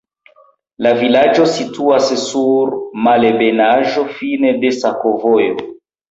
La 0.85 0.91
vilaĝo 0.99 1.43
situas 1.57 2.07
sur 2.21 2.71
malebenaĵo, 3.07 4.05
fine 4.15 4.55
de 4.65 4.71
sakovojo. 4.79 5.67